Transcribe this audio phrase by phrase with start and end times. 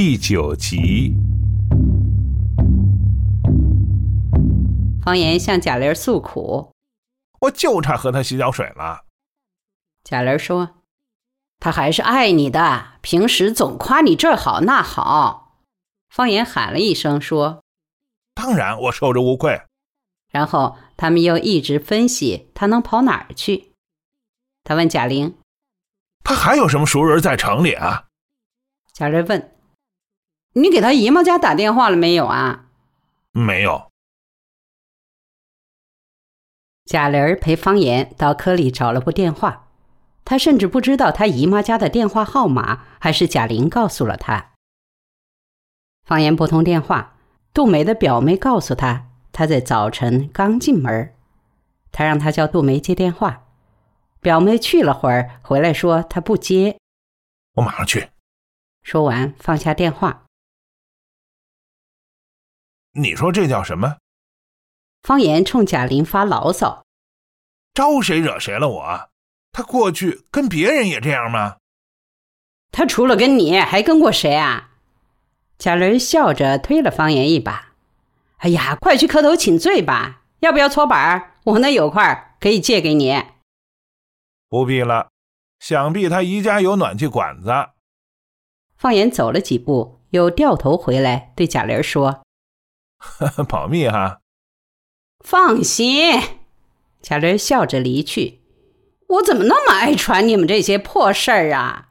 [0.00, 1.12] 第九集。
[5.02, 6.72] 方言向贾玲诉苦，
[7.40, 9.06] 我就差喝他洗脚水了。
[10.04, 10.84] 贾玲说
[11.58, 15.64] ：“他还是爱你的，平时总夸你这好那好。”
[16.14, 17.64] 方言喊了一声说
[18.34, 19.62] ：“当然，我受之无愧。”
[20.30, 23.72] 然后他们又一直分析他能跑哪儿去。
[24.62, 25.36] 他问贾玲
[26.22, 28.04] ：“他还有什么熟人在城里啊？”
[28.94, 29.54] 贾玲问
[30.60, 32.66] ：“你给他姨妈家打电话了没有啊
[33.32, 33.90] ？”“没有。”
[36.84, 39.68] 贾玲陪方言到科里找了部电话，
[40.24, 44.52] 他甚至不知道他姨妈家的电话号码，还是贾玲告诉了他。
[46.04, 47.16] 方言拨通电话，
[47.52, 49.06] 杜梅的表妹告诉他。
[49.30, 51.14] 他在早晨刚进门，
[51.92, 53.44] 他让他叫杜梅接电话。
[54.20, 56.78] 表妹去了会儿，回来说她不接。
[57.54, 58.08] 我马上去。
[58.82, 60.24] 说完放下电话。
[62.92, 63.96] 你说这叫什么？
[65.02, 66.84] 方言冲贾玲发牢骚
[67.72, 68.68] ：“招谁惹谁了？
[68.68, 69.10] 我？
[69.52, 71.56] 他过去跟别人也这样吗？
[72.70, 74.72] 他除了跟你还跟过谁啊？”
[75.58, 77.74] 贾玲笑着推了方言一把。
[78.38, 80.22] 哎呀，快去磕头请罪吧！
[80.40, 81.34] 要不要搓板？
[81.44, 83.20] 我那有块可以借给你。
[84.48, 85.10] 不必了，
[85.58, 87.50] 想必他姨家有暖气管子。
[88.76, 92.22] 方言走了几步，又掉头回来，对贾玲说
[93.48, 94.20] ：“保密哈。”
[95.24, 96.20] 放心，
[97.00, 98.40] 贾玲笑着离去。
[99.08, 101.88] 我怎么那么爱传你们这些破事儿啊？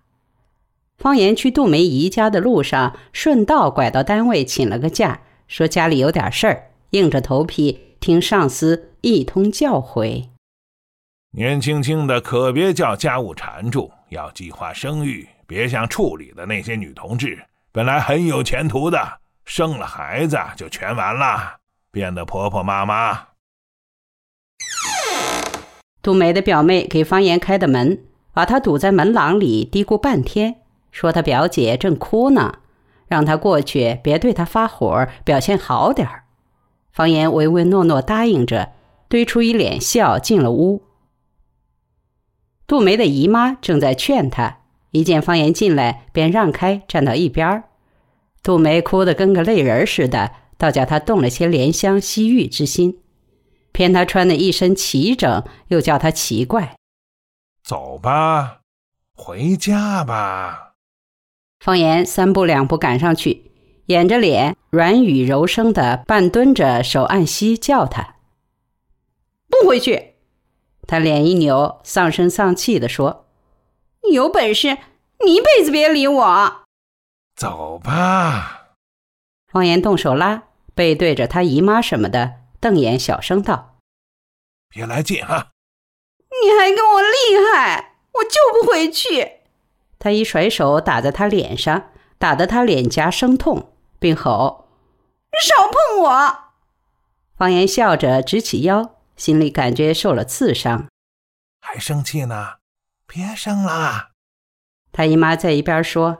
[0.97, 5.21] 方言去杜梅姨家的路上，顺道拐到单位，请了个假。
[5.47, 10.29] 说家里有点事儿，硬着头皮听上司一通教诲。
[11.31, 21.59] 年轻轻的可别叫家务缠住，要计划生育，别像处里的那些女同志，本来很有前途的，生了孩子就全完了，
[21.89, 23.29] 变得婆婆妈妈。
[26.01, 28.03] 杜梅的表妹给方言开的门，
[28.33, 30.57] 把她堵在门廊里嘀咕半天，
[30.91, 32.59] 说她表姐正哭呢。
[33.07, 36.25] 让他过去，别对他发火，表现好点儿。
[36.91, 38.73] 方言唯唯诺诺答应着，
[39.07, 40.83] 堆出一脸笑，进了屋。
[42.67, 44.57] 杜梅的姨妈正在劝他，
[44.91, 47.63] 一见方言进来，便让开，站到一边儿
[48.47, 53.01] 杜梅哭得跟个泪人似的，倒叫他动了些怜香惜玉之心。
[53.73, 56.77] 偏他穿的一身齐整，又叫他奇怪。
[57.61, 58.61] 走吧，
[59.13, 60.75] 回家吧。
[61.59, 63.51] 方言三步两步赶上去，
[63.87, 68.15] 掩着脸，软语柔声的半蹲着，手按膝叫他
[69.51, 70.13] ：“不回去！”
[70.87, 73.25] 他脸一扭，丧声丧气的说
[74.09, 74.77] ：“有本事
[75.25, 76.61] 你一辈子别理我！”
[77.37, 78.73] 走吧。
[79.47, 80.43] 方言动手拉，
[80.73, 83.77] 背对着他姨妈什么的，瞪眼小声道
[84.67, 85.49] ：“别来劲啊！”
[86.43, 89.41] 你还跟我厉害，我就不回去。
[89.99, 94.69] 他一甩手打在他脸上，打得他脸颊生痛，并吼
[95.41, 96.49] ：“少碰我！”
[97.37, 100.87] 方言笑着直起腰，心里感觉受了刺伤。
[101.61, 102.55] 还生气呢？
[103.05, 104.09] 别生了。
[104.91, 106.19] 他姨妈在一边说：“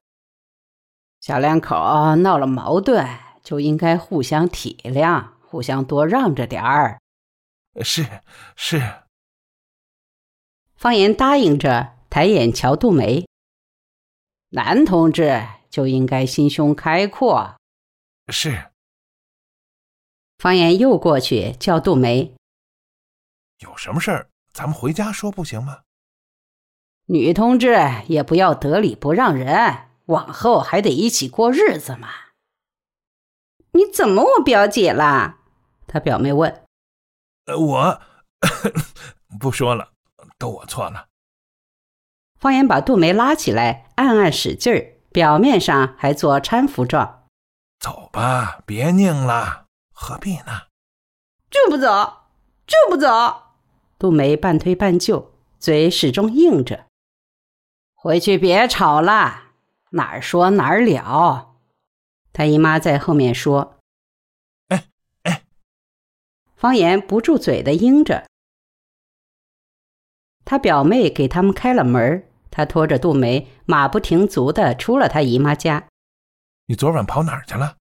[1.28, 1.76] 小两口
[2.16, 3.06] 闹了矛盾，
[3.44, 7.02] 就应该互相体谅，互相多让着点儿。”
[7.84, 8.08] 是
[8.56, 8.82] 是。
[10.78, 13.28] 方言答应着，抬眼瞧杜梅。
[14.52, 17.58] 男同志就应该心胸开阔。
[18.30, 18.72] 是。
[20.38, 22.34] 方言又过去叫杜梅。
[23.60, 25.82] 有什么事儿，咱们回家说不行吗？
[27.08, 27.78] 女同志
[28.08, 32.10] 也不要得理不让人，往后还得一起过日子嘛。
[33.72, 35.38] 你怎么我表姐啦？
[35.88, 36.64] 他表妹问。
[37.46, 38.02] 呃，我
[39.40, 39.94] 不说了，
[40.38, 41.08] 都我错了。
[42.40, 47.26] 方言把杜梅拉起来，暗暗使劲儿，表面上还做搀扶状。
[47.80, 50.68] 走吧，别拧了，何必呢？
[51.50, 52.30] 就不走，
[52.66, 53.44] 就不走。
[53.98, 56.86] 杜梅半推半就，嘴始终硬着。
[57.96, 59.47] 回去别吵了，
[59.92, 61.56] 哪儿说哪儿了。
[62.34, 63.80] 他姨妈在后面说
[64.70, 64.86] ：“哎
[65.24, 65.44] 哎。”
[66.56, 68.28] 方言不住嘴的应着。
[70.46, 75.88] 他表妹给他们开了门他拖着杜梅，马不停足的出了他姨妈家。
[76.66, 77.78] 你昨晚跑哪儿去了？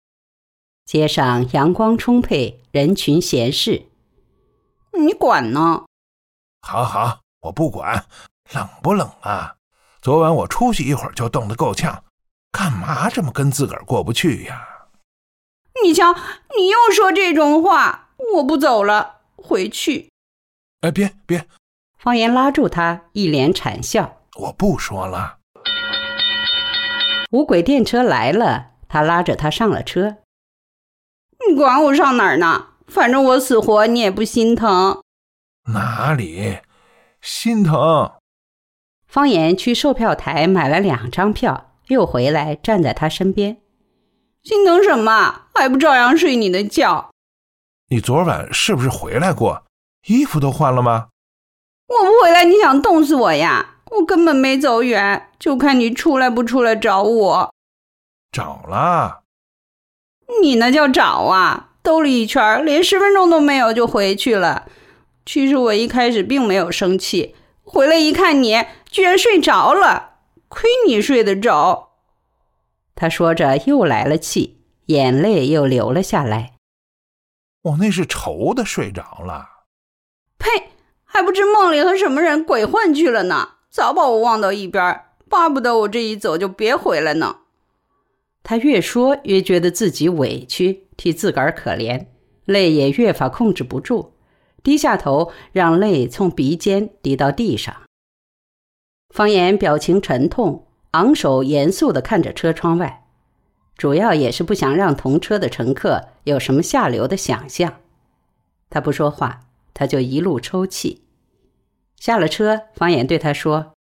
[0.85, 3.87] 街上阳光充沛，人群闲适。
[4.93, 5.85] 你管呢？
[6.63, 8.07] 好好，我不管。
[8.53, 9.56] 冷不冷啊？
[10.07, 12.05] 昨晚我出去一会儿就冻得够呛，
[12.53, 14.87] 干嘛这么跟自个儿过不去呀？
[15.83, 16.15] 你瞧，
[16.57, 20.13] 你又说这种话，我不走了，回去。
[20.83, 21.49] 哎，别别！
[21.99, 24.21] 方言拉住他，一脸谄笑。
[24.37, 25.39] 我不说了。
[27.33, 30.19] 五轨电车来了，他拉着他上了车。
[31.49, 32.69] 你管我上哪儿呢？
[32.87, 35.03] 反正我死活你也不心疼。
[35.73, 36.61] 哪里
[37.21, 38.13] 心疼？
[39.17, 43.57] 方言去售票台买了两张票，又回来站在他身边。
[44.43, 45.45] 心疼什么？
[45.55, 47.09] 还不照样睡你的觉？
[47.89, 49.65] 你昨晚是不是回来过？
[50.07, 51.07] 衣服都换了吗？
[51.89, 53.77] 我不回来，你想冻死我呀？
[53.93, 57.55] 我根本没走远，就看你出来不出来找我。
[58.31, 59.23] 找了。
[60.43, 61.71] 你那叫找啊？
[61.83, 64.67] 兜了一圈，连十分钟都没有就回去了。
[65.25, 67.35] 其实我一开始并没有生气，
[67.69, 71.91] 回来一看你居然睡着了，亏你睡得着。
[72.95, 76.55] 他说着又来了气，眼泪又流了下来。
[77.63, 79.49] 我那是愁的睡着了。
[80.39, 80.49] 呸！
[81.05, 83.55] 还不知梦里和什么人鬼混去了呢？
[83.69, 87.39] 早把我忘到一边，巴不得我这一走就别回来呢。
[88.43, 92.07] 他越说越觉得自己委屈，替自个儿可怜，
[92.45, 94.15] 泪也越发控制不住，
[94.67, 97.83] 低下头让泪从鼻尖滴到地上。
[99.15, 103.05] 方言表情沉痛，昂首严肃地看着车窗外，
[103.77, 107.75] 主要也是不想让同车的乘客有什么下流的想象。
[108.69, 109.43] 他不说话。
[109.79, 111.05] 他就一路抽泣，
[111.97, 113.75] 下了车，方言对他说：“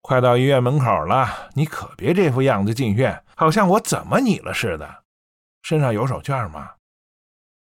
[0.00, 5.02] 快到医院门口了，你可别这副样子进院，好像我怎么你了似的。
[5.62, 6.74] 身上有手绢吗？”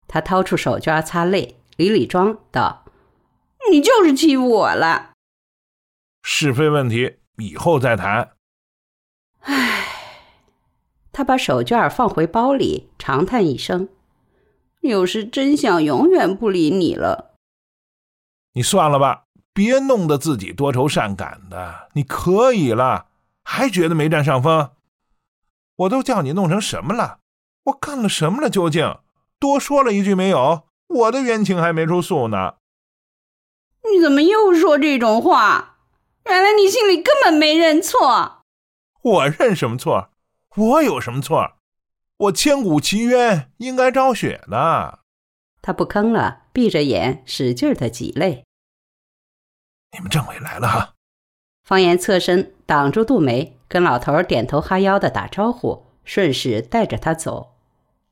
[0.07, 2.85] 他掏出手绢擦泪，理理妆道
[3.71, 5.13] ：“你就是欺负我了。
[6.23, 8.33] 是非问题以后再谈。”
[9.41, 9.87] 唉，
[11.13, 13.89] 他把手绢放回包里，长叹一声
[14.81, 17.37] ：“有时真想永远不理你了。”
[18.55, 21.91] 你算了吧，别弄得自己多愁善感的。
[21.93, 23.09] 你可以了，
[23.45, 24.71] 还觉得没占上风？
[25.77, 27.21] 我都叫你弄成什么了？
[27.65, 28.49] 我干了什么了？
[28.49, 28.99] 究竟
[29.39, 30.66] 多说了一句没有？
[30.89, 32.55] 我的冤情还没出诉呢。
[33.93, 35.79] 你怎么又说这种话？
[36.27, 38.43] 原来你心里根本没认错。
[39.03, 40.11] 我认什么错？
[40.57, 41.53] 我有什么错？
[42.17, 45.01] 我千古奇冤，应该昭雪的。
[45.63, 48.45] 他不吭了，闭着眼，使劲的挤泪。
[49.93, 50.95] 你们政委来了哈！
[51.63, 57.55] 方言侧身挡住杜梅，跟老头点头哈腰的打招呼，顺势带着他走。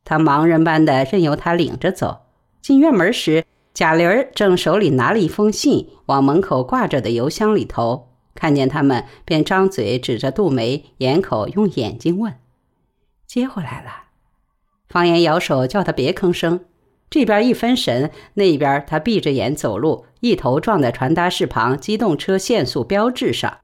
[0.04, 2.23] 他盲人般的任由他领着走。
[2.64, 3.44] 进院门时，
[3.74, 8.08] 贾玲儿正手里拿了一封信，往门口挂着的邮箱里投。
[8.34, 12.32] 看见他们，便张嘴指着杜梅，掩口用眼睛问
[13.28, 14.04] ：“接回来了？”
[14.88, 16.64] 方言摇手叫他别吭声。
[17.10, 23.58] 这边一分神，那边他闭着眼走路，一头撞在传达室旁机动车限速标志上。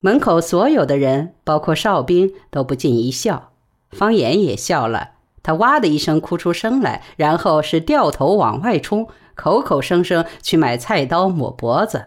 [0.00, 3.52] 门口所有的人，包括哨兵，都不禁一笑。
[3.92, 5.11] 方言也笑了，
[5.42, 12.06] 他哇的一声哭出声来，然后是掉头往外冲，口口声声去买菜刀抹脖子。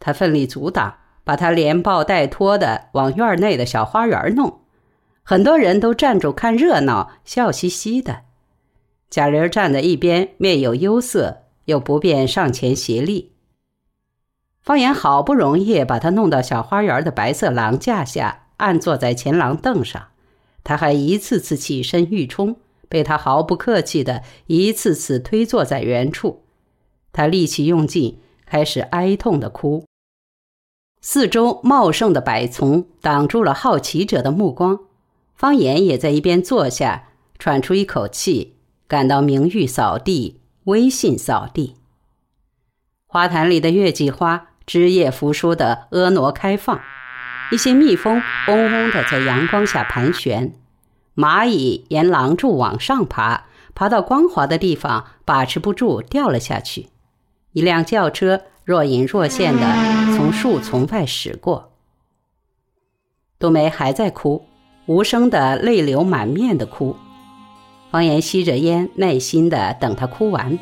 [0.00, 0.94] 他奋力阻挡，
[1.24, 4.60] 把他连抱带拖的往院内的小花园弄。
[5.22, 8.22] 很多人都站住看热闹，笑嘻嘻的。
[9.08, 13.32] 贾玲站在一边，面有忧色，又不便上前协力。
[14.60, 20.08] 方言好不容易把他弄到小花园的白色廊架下，按坐在前廊凳上，
[20.62, 22.56] 他还一次次起身欲冲，
[22.88, 26.44] 被他毫不客气的一次次推坐在原处。
[27.12, 29.84] 他力气用尽，开始哀痛的哭。
[31.00, 34.80] 四周茂盛的柏丛挡住了好奇者的目光，
[35.34, 38.52] 方言也在一边坐下，喘出一口气。
[38.86, 41.76] 感到名誉扫地，威信扫地。
[43.06, 46.80] 花坛里的月季花枝叶扶疏的婀娜开放，
[47.50, 50.54] 一些蜜蜂嗡嗡的在阳光下盘旋，
[51.16, 53.44] 蚂蚁沿廊柱往上爬，
[53.74, 56.88] 爬到光滑的地方，把持不住掉了下去。
[57.52, 59.62] 一辆轿车若隐若现的
[60.16, 61.70] 从树丛外驶过。
[63.38, 64.44] 杜梅还在哭，
[64.86, 66.96] 无声的泪流满面的哭。
[67.90, 70.58] 方言吸着烟，耐心地等他哭完。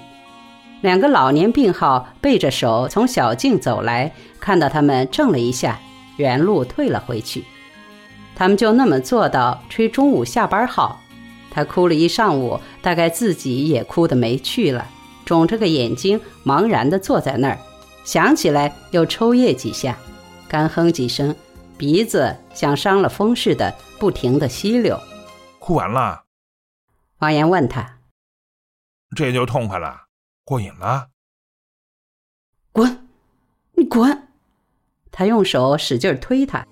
[0.83, 5.81] 两个老年病号背着手从小径走来，看到他们怔了一下，
[6.17, 7.45] 原路退了回去。
[8.35, 11.01] 他们就那么做到吹中午下班好。
[11.51, 14.89] 他哭了一上午，大概自己也哭得没趣了，
[15.25, 17.59] 肿着个眼睛，茫然地坐在那儿，
[18.05, 19.99] 想起来又抽噎几下，
[20.49, 21.37] 干哼几声，
[21.77, 24.99] 鼻子像伤了风似的，不停地吸溜。
[25.59, 26.25] 哭完了，
[27.19, 27.99] 王岩问他
[29.15, 30.07] ：“这就痛快了，
[30.45, 31.09] 过瘾了？”
[32.73, 33.07] 滚，
[33.75, 34.29] 你滚！
[35.11, 36.67] 他用手使劲推他，